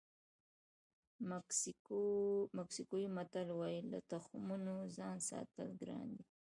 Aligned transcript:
مکسیکوي 2.57 3.05
متل 3.17 3.47
وایي 3.59 3.81
له 3.91 3.99
تخمونو 4.11 4.75
ځان 4.97 5.17
ساتل 5.29 5.67
ګران 5.81 6.07
دي. 6.17 6.23